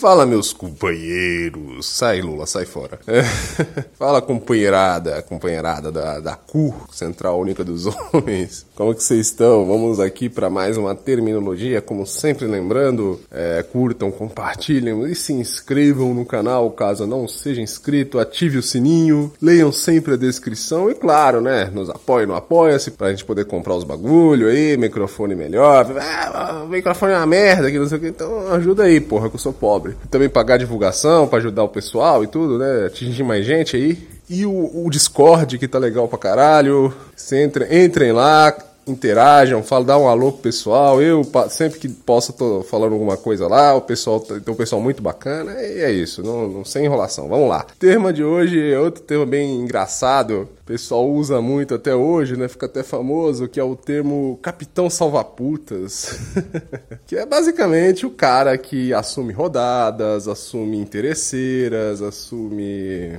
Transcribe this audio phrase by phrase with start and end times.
[0.00, 1.86] Fala, meus companheiros.
[1.86, 2.98] Sai, Lula, sai fora.
[3.98, 8.64] Fala, companheirada, companheirada da, da CU, Central Única dos Homens.
[8.74, 9.66] Como que vocês estão?
[9.66, 11.82] Vamos aqui para mais uma terminologia.
[11.82, 18.18] Como sempre, lembrando, é, curtam, compartilhem e se inscrevam no canal caso não seja inscrito.
[18.18, 23.10] Ative o sininho, leiam sempre a descrição e, claro, né, nos apoiem no Apoia-se pra
[23.10, 25.94] gente poder comprar os bagulho aí, microfone melhor.
[26.00, 28.08] Ah, microfone é uma merda, que não sei o que.
[28.08, 29.89] Então ajuda aí, porra, que eu sou pobre.
[30.10, 32.86] Também pagar divulgação para ajudar o pessoal e tudo, né?
[32.86, 34.08] Atingir mais gente aí.
[34.28, 36.94] E o, o Discord, que tá legal pra caralho.
[37.32, 38.56] Entre, entrem lá,
[38.90, 41.00] interajam, fala, dá um alô pro pessoal.
[41.00, 44.80] Eu sempre que posso tô falando alguma coisa lá, o pessoal tá, tem um pessoal
[44.80, 47.28] muito bacana e é isso, não, não sem enrolação.
[47.28, 47.66] Vamos lá.
[47.78, 50.48] Tema de hoje é outro tema bem engraçado.
[50.62, 52.46] O pessoal usa muito até hoje, né?
[52.46, 56.18] Fica até famoso, que é o termo Capitão Salvaputas.
[57.06, 63.18] que é basicamente o cara que assume rodadas, assume interesseiras, assume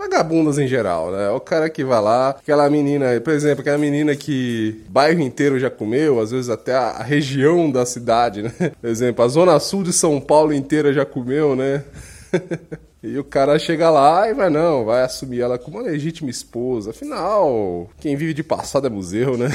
[0.00, 1.30] vagabundas em geral, né?
[1.30, 5.70] O cara que vai lá, aquela menina, por exemplo, aquela menina que bairro inteiro já
[5.70, 8.52] comeu, às vezes até a região da cidade, né?
[8.80, 11.84] Por exemplo, a zona sul de São Paulo inteira já comeu, né?
[13.02, 16.90] E o cara chega lá e vai, não, vai assumir ela como uma legítima esposa.
[16.90, 19.48] Afinal, quem vive de passado é museu, né?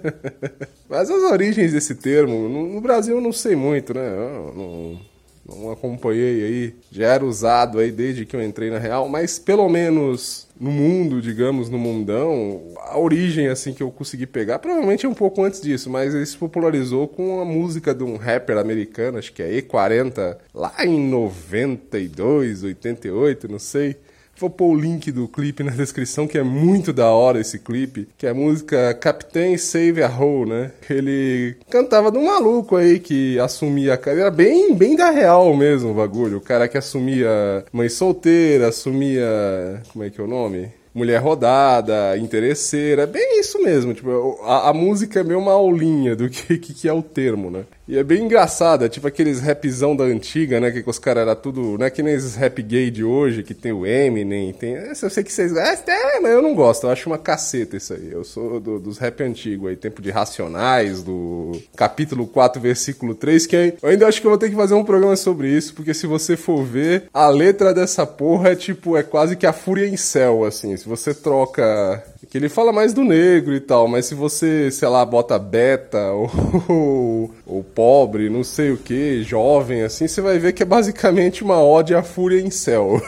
[0.88, 4.08] Mas as origens desse termo, no, Brasil eu não sei muito, né?
[4.08, 5.00] Eu não,
[5.46, 9.68] não acompanhei aí, já era usado aí desde que eu entrei na Real, mas pelo
[9.68, 15.08] menos no mundo, digamos, no mundão, a origem assim que eu consegui pegar, provavelmente é
[15.08, 19.18] um pouco antes disso, mas ele se popularizou com a música de um rapper americano,
[19.18, 23.96] acho que é E40, lá em 92, 88, não sei.
[24.42, 28.08] Vou pôr o link do clipe na descrição, que é muito da hora esse clipe,
[28.18, 30.72] que é a música Captain Save a Hole, né?
[30.90, 35.94] Ele cantava de um maluco aí que assumia, era bem, bem da real mesmo o
[35.94, 40.72] bagulho, o cara que assumia mãe solteira, assumia, como é que é o nome?
[40.94, 43.94] mulher rodada, interesseira, bem isso mesmo.
[43.94, 47.50] Tipo, a, a música é meio uma aulinha do que, que, que, é o termo,
[47.50, 47.64] né?
[47.86, 50.70] E é bem engraçado, é tipo aqueles rapzão da antiga, né?
[50.70, 51.76] Que os caras eram tudo.
[51.76, 54.74] Não é que nem esses rap gay de hoje, que tem o Eminem, tem.
[54.74, 55.52] Eu sei que vocês.
[55.56, 58.10] É, mas eu não gosto, eu acho uma caceta isso aí.
[58.12, 63.46] Eu sou do, dos rap antigos aí, tempo de Racionais, do capítulo 4, versículo 3,
[63.46, 65.74] que aí, eu ainda acho que eu vou ter que fazer um programa sobre isso,
[65.74, 69.52] porque se você for ver, a letra dessa porra é tipo, é quase que a
[69.52, 70.76] fúria em céu, assim.
[70.76, 72.02] Se você troca.
[72.28, 76.12] Que ele fala mais do negro e tal, mas se você, sei lá, bota beta
[76.68, 81.42] ou, ou pobre, não sei o que, jovem, assim, você vai ver que é basicamente
[81.42, 83.02] uma ode à fúria em céu.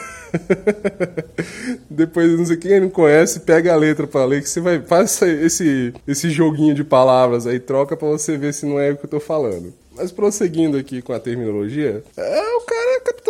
[1.89, 4.81] Depois, não sei quem não conhece, pega a letra para ler, que você vai.
[4.81, 8.97] Faz esse, esse joguinho de palavras aí, troca para você ver se não é o
[8.97, 9.73] que eu tô falando.
[9.95, 12.84] Mas prosseguindo aqui com a terminologia, é o cara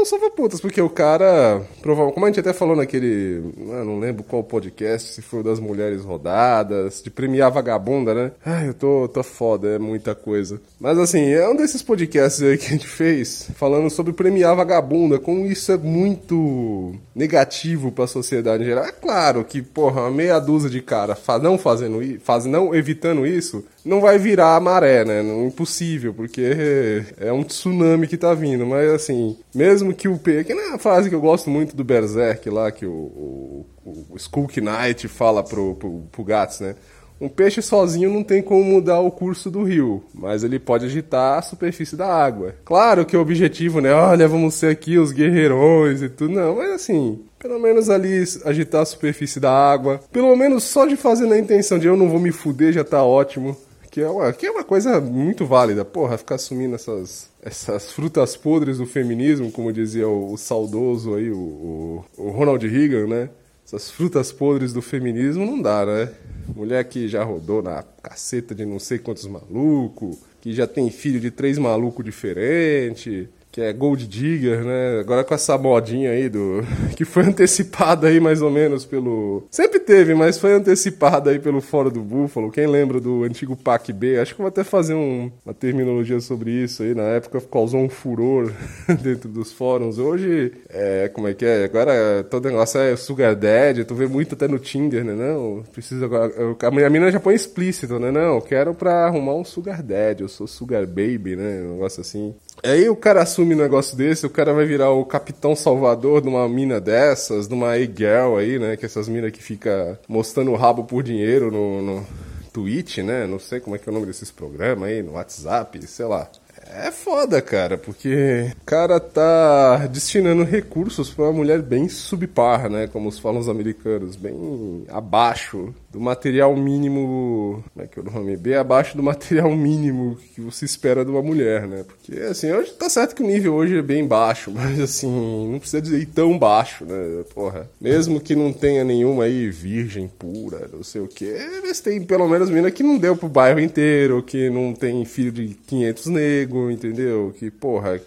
[0.05, 4.43] capitão salva-putas, porque o cara, como a gente até falou naquele, ah, não lembro qual
[4.43, 8.31] podcast, se foi das mulheres rodadas, de premiar vagabunda, né?
[8.45, 10.61] Ai, eu tô, tô foda, é muita coisa.
[10.79, 15.19] Mas assim, é um desses podcasts aí que a gente fez, falando sobre premiar vagabunda,
[15.19, 18.85] como isso é muito negativo para a sociedade em geral.
[18.85, 23.63] É claro que, porra, uma meia dúzia de cara não fazendo faz, não evitando isso,
[23.85, 25.21] não vai virar a maré, né?
[25.21, 28.65] Não, impossível, porque é um tsunami que tá vindo.
[28.65, 30.43] Mas assim, mesmo que o P.
[30.43, 34.47] Que é a frase que eu gosto muito do Berserk lá, que o, o, o
[34.61, 36.75] Knight fala pro, pro, pro Gats, né?
[37.19, 41.39] Um peixe sozinho não tem como mudar o curso do rio, mas ele pode agitar
[41.39, 42.53] a superfície da água.
[42.65, 43.93] Claro que o objetivo, né?
[43.93, 46.33] Olha, vamos ser aqui os guerreirões e tudo.
[46.33, 50.01] Não, mas assim, pelo menos ali agitar a superfície da água.
[50.11, 53.01] Pelo menos só de fazer na intenção de eu não vou me fuder já tá
[53.01, 53.55] ótimo.
[53.95, 55.85] Que é uma, que é uma coisa muito válida.
[55.85, 61.31] Porra, ficar assumindo essas, essas frutas podres do feminismo, como dizia o, o saudoso aí,
[61.31, 63.29] o, o, o Ronald Reagan, né?
[63.65, 66.11] Essas frutas podres do feminismo não dá, né?
[66.53, 71.21] Mulher que já rodou na caceta de não sei quantos malucos, que já tem filho
[71.21, 74.99] de três malucos diferentes, que é Gold Digger, né?
[74.99, 76.61] Agora com essa modinha aí do
[76.93, 81.61] que foi antecipada aí mais ou menos pelo sempre teve, mas foi antecipada aí pelo
[81.61, 82.51] Fora do Búfalo.
[82.51, 84.19] Quem lembra do antigo PAC B?
[84.19, 86.93] Acho que vou até fazer um, uma terminologia sobre isso aí.
[86.93, 88.51] Na época causou um furor
[89.01, 89.99] dentro dos fóruns.
[89.99, 91.63] Hoje é como é que é?
[91.63, 93.85] Agora todo negócio é Sugar Daddy.
[93.85, 95.13] Tu vê muito até no Tinder, né?
[95.13, 96.29] Não, precisa agora.
[96.61, 98.11] A minha mina já põe explícito, né?
[98.11, 100.23] Não, quero pra arrumar um Sugar Daddy.
[100.23, 101.61] Eu sou Sugar Baby, né?
[101.61, 102.35] Um negócio assim.
[102.63, 106.27] Aí o cara assume um negócio desse, o cara vai virar o capitão salvador de
[106.27, 108.75] uma mina dessas, de uma e-girl aí, né?
[108.75, 112.07] Que essas minas que fica mostrando o rabo por dinheiro no, no
[112.51, 113.27] Twitch, né?
[113.27, 116.29] Não sei como é que é o nome desses programas aí, no WhatsApp, sei lá.
[116.71, 122.87] É foda, cara, porque o cara tá destinando recursos pra uma mulher bem subpar, né?
[122.87, 127.63] Como falam os americanos, bem abaixo do material mínimo.
[127.73, 128.35] Como é que é o nome?
[128.35, 131.85] Bem abaixo do material mínimo que você espera de uma mulher, né?
[131.87, 135.57] Porque, assim, hoje tá certo que o nível hoje é bem baixo, mas, assim, não
[135.57, 137.23] precisa dizer tão baixo, né?
[137.33, 137.69] Porra.
[137.79, 141.33] Mesmo que não tenha nenhuma aí virgem pura, não sei o quê,
[141.63, 145.31] eles têm pelo menos mina que não deu pro bairro inteiro, que não tem filho
[145.31, 147.33] de 500 negros, entendeu?
[147.39, 148.01] Que, porra,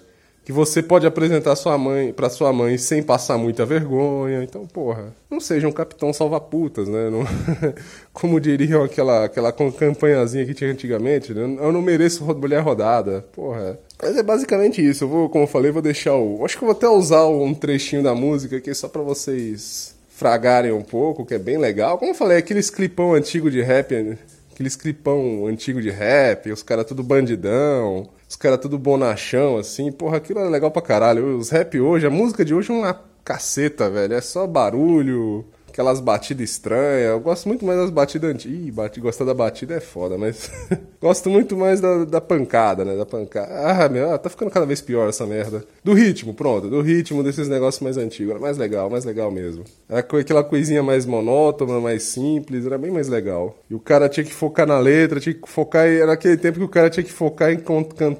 [0.49, 4.43] que você pode apresentar sua mãe para sua mãe sem passar muita vergonha.
[4.43, 7.11] Então, porra, não seja um capitão salva-putas, né?
[7.11, 7.23] Não...
[8.15, 11.43] Como diriam aquela, aquela campanhazinha que tinha antigamente, né?
[11.43, 13.27] Eu não mereço mulher rodada.
[13.31, 13.79] Porra.
[14.03, 15.05] Mas é basicamente isso.
[15.05, 16.43] Eu vou, como eu falei, vou deixar o.
[16.43, 20.73] Acho que eu vou até usar um trechinho da música aqui só para vocês fragarem
[20.73, 21.99] um pouco, que é bem legal.
[21.99, 24.17] Como eu falei, aqueles clipão antigo de rap,
[24.51, 29.91] aqueles clipão antigo de rap, os caras tudo bandidão os caras tudo bonachão, assim.
[29.91, 31.39] Porra, aquilo é legal pra caralho.
[31.39, 34.15] Os rap hoje, a música de hoje é uma caceta, velho.
[34.15, 35.47] É só barulho,
[35.79, 37.11] aquelas batidas estranhas.
[37.11, 38.59] Eu gosto muito mais das batidas antigas.
[38.59, 39.01] Ih, bate...
[39.01, 40.51] gostar da batida é foda, mas.
[41.01, 42.97] gosto muito mais da, da pancada, né?
[42.97, 43.49] Da pancada.
[43.53, 45.65] Ah, meu, ah, tá ficando cada vez pior essa merda.
[45.85, 46.69] Do ritmo, pronto.
[46.69, 48.33] Do ritmo desses negócios mais antigos.
[48.33, 49.63] Era mais legal, mais legal mesmo.
[49.89, 52.67] Era aquela coisinha mais monótona, mais simples.
[52.67, 53.57] Era bem mais legal.
[53.71, 55.87] E o cara tinha que focar na letra, tinha que focar.
[55.87, 57.61] Era aquele tempo que o cara tinha que focar em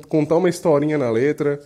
[0.09, 1.61] contar uma historinha na letra.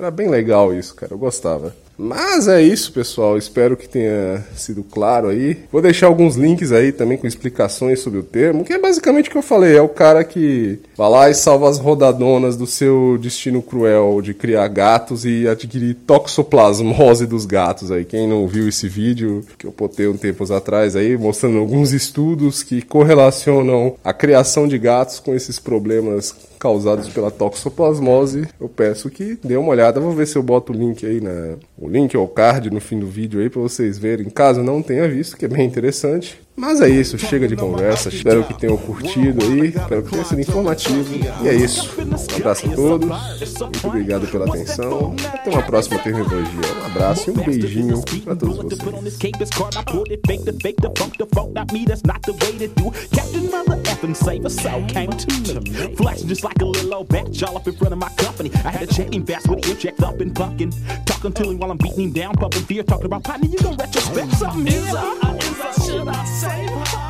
[0.00, 1.12] Era bem legal isso, cara.
[1.12, 1.74] Eu gostava.
[1.98, 3.36] Mas é isso, pessoal.
[3.36, 5.58] Espero que tenha sido claro aí.
[5.70, 9.32] Vou deixar alguns links aí também com explicações sobre o termo, que é basicamente o
[9.32, 9.76] que eu falei.
[9.76, 14.32] É o cara que vai lá e salva as rodadonas do seu destino cruel de
[14.32, 18.06] criar gatos e adquirir toxoplasmose dos gatos aí.
[18.06, 22.62] Quem não viu esse vídeo que eu postei um tempos atrás aí, mostrando alguns estudos
[22.62, 29.38] que correlacionam a criação de gatos com esses problemas causados pela toxoplasmose, eu peço que
[29.42, 29.98] dê uma olhada.
[29.98, 33.00] Vou ver se eu boto o link aí na o link ou card no fim
[33.00, 36.38] do vídeo aí para vocês verem, caso não tenha visto, que é bem interessante.
[36.60, 38.10] Mas é isso, chega de conversa.
[38.10, 41.14] Espero que tenham curtido aí, espero que tenha sido informativo.
[41.42, 41.90] E é isso.
[42.36, 43.08] Abraço a todos.
[43.60, 45.16] Muito obrigado pela atenção.
[45.32, 46.60] Até uma próxima terminologia.
[46.82, 48.78] Um abraço e um beijinho para todos vocês.
[66.50, 67.09] save her.